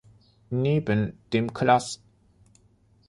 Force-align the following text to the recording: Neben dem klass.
Neben 0.49 1.13
dem 1.31 1.53
klass. 1.53 2.01